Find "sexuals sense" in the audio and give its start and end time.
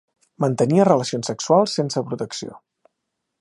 1.31-2.03